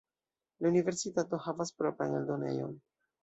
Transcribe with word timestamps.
La 0.63 0.71
universitato 0.71 1.39
havas 1.47 1.73
propran 1.83 2.17
eldonejon. 2.21 2.75